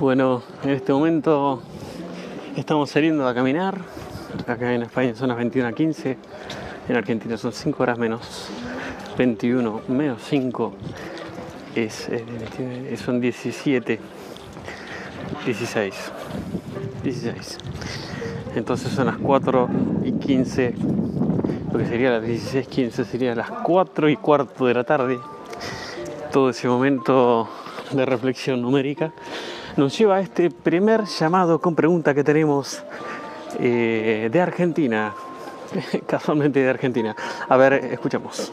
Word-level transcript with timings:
Bueno, 0.00 0.42
en 0.64 0.70
este 0.70 0.94
momento 0.94 1.60
estamos 2.56 2.88
saliendo 2.88 3.28
a 3.28 3.34
caminar. 3.34 3.82
Acá 4.46 4.72
en 4.72 4.80
España 4.80 5.14
son 5.14 5.28
las 5.28 5.36
21 5.36 5.68
a 5.68 5.72
15. 5.72 6.16
En 6.88 6.96
Argentina 6.96 7.36
son 7.36 7.52
5 7.52 7.82
horas 7.82 7.98
menos. 7.98 8.48
21 9.18 9.82
menos 9.88 10.22
5 10.22 10.72
es, 11.74 12.08
eh, 12.08 12.96
son 12.96 13.20
17. 13.20 14.00
16. 15.44 15.94
16. 17.04 17.58
Entonces 18.54 18.92
son 18.92 19.04
las 19.04 19.18
4 19.18 19.68
y 20.02 20.12
15. 20.12 20.76
Lo 21.74 21.78
que 21.78 21.84
sería 21.84 22.12
las 22.12 22.24
16, 22.24 22.68
15 22.68 23.04
sería 23.04 23.34
las 23.34 23.50
4 23.50 24.08
y 24.08 24.16
cuarto 24.16 24.64
de 24.64 24.72
la 24.72 24.84
tarde. 24.84 25.18
Todo 26.32 26.48
ese 26.48 26.68
momento 26.68 27.50
de 27.92 28.06
reflexión 28.06 28.62
numérica 28.62 29.12
nos 29.80 29.96
lleva 29.96 30.16
a 30.16 30.20
este 30.20 30.50
primer 30.50 31.06
llamado 31.06 31.58
con 31.58 31.74
pregunta 31.74 32.14
que 32.14 32.22
tenemos 32.22 32.82
eh, 33.58 34.28
de 34.30 34.40
Argentina, 34.42 35.14
casualmente 36.06 36.60
de 36.60 36.68
Argentina. 36.68 37.16
A 37.48 37.56
ver, 37.56 37.72
escuchamos. 37.72 38.52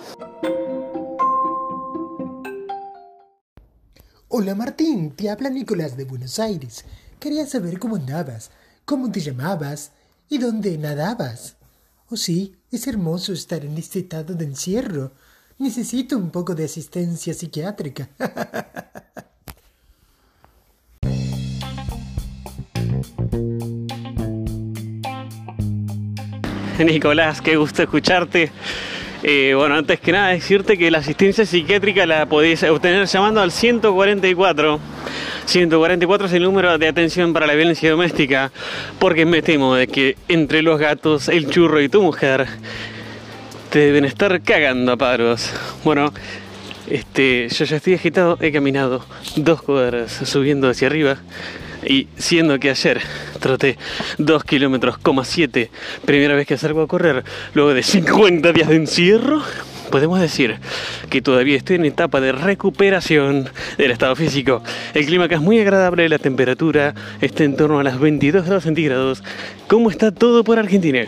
Hola 4.29 4.55
Martín, 4.55 5.11
te 5.17 5.29
habla 5.29 5.49
Nicolás 5.49 5.97
de 5.97 6.05
Buenos 6.05 6.39
Aires. 6.39 6.85
Quería 7.19 7.45
saber 7.45 7.77
cómo 7.77 7.97
andabas, 7.97 8.49
cómo 8.85 9.11
te 9.11 9.19
llamabas 9.19 9.91
y 10.29 10.37
dónde 10.37 10.77
nadabas. 10.77 11.57
Oh 12.09 12.15
sí, 12.15 12.55
es 12.71 12.87
hermoso 12.87 13.33
estar 13.33 13.65
en 13.65 13.77
este 13.77 13.99
estado 13.99 14.33
de 14.33 14.45
encierro. 14.45 15.11
Necesito 15.57 16.17
un 16.17 16.29
poco 16.29 16.55
de 16.55 16.63
asistencia 16.63 17.33
psiquiátrica. 17.33 18.07
Nicolás, 26.85 27.41
qué 27.41 27.55
gusto 27.55 27.81
escucharte. 27.81 28.51
Eh, 29.23 29.53
bueno, 29.55 29.75
antes 29.75 29.99
que 29.99 30.11
nada 30.11 30.27
decirte 30.27 30.77
que 30.77 30.91
la 30.91 30.99
asistencia 30.99 31.43
psiquiátrica 31.45 32.05
la 32.05 32.27
podéis 32.27 32.61
obtener 32.63 33.07
llamando 33.07 33.41
al 33.41 33.51
144. 33.51 34.79
144 35.45 36.27
es 36.27 36.33
el 36.33 36.43
número 36.43 36.77
de 36.77 36.87
atención 36.87 37.33
para 37.33 37.47
la 37.47 37.55
violencia 37.55 37.89
doméstica, 37.89 38.51
porque 38.99 39.25
me 39.25 39.41
temo 39.41 39.73
de 39.73 39.87
que 39.87 40.17
entre 40.27 40.61
los 40.61 40.79
gatos, 40.79 41.29
el 41.29 41.49
churro 41.49 41.81
y 41.81 41.89
tu 41.89 42.03
mujer 42.03 42.45
te 43.71 43.79
deben 43.79 44.05
estar 44.05 44.39
cagando 44.41 44.91
a 44.91 44.97
paros. 44.97 45.51
Bueno, 45.83 46.13
este, 46.89 47.49
yo 47.49 47.65
ya 47.65 47.77
estoy 47.77 47.93
agitado, 47.95 48.37
he 48.41 48.51
caminado 48.51 49.05
dos 49.35 49.61
cuadras 49.61 50.11
subiendo 50.11 50.69
hacia 50.69 50.87
arriba 50.87 51.17
y 51.85 52.07
siendo 52.17 52.59
que 52.59 52.69
ayer 52.69 53.01
troté 53.39 53.77
2 54.17 54.43
kilómetros, 54.43 54.97
7, 55.23 55.69
primera 56.05 56.35
vez 56.35 56.47
que 56.47 56.57
salgo 56.57 56.81
a 56.81 56.87
correr, 56.87 57.23
luego 57.53 57.73
de 57.73 57.83
50 57.83 58.51
días 58.53 58.69
de 58.69 58.75
encierro, 58.75 59.41
podemos 59.91 60.19
decir 60.19 60.57
que 61.09 61.21
todavía 61.21 61.57
estoy 61.57 61.77
en 61.77 61.85
etapa 61.85 62.19
de 62.19 62.31
recuperación 62.31 63.49
del 63.77 63.91
estado 63.91 64.15
físico. 64.15 64.61
El 64.93 65.05
clima 65.05 65.25
acá 65.25 65.35
es 65.35 65.41
muy 65.41 65.59
agradable, 65.59 66.09
la 66.09 66.19
temperatura 66.19 66.93
está 67.21 67.43
en 67.43 67.55
torno 67.55 67.79
a 67.79 67.83
las 67.83 67.99
22 67.99 68.45
grados 68.45 68.63
centígrados. 68.63 69.23
¿Cómo 69.67 69.89
está 69.89 70.11
todo 70.11 70.43
por 70.43 70.59
Argentina? 70.59 71.05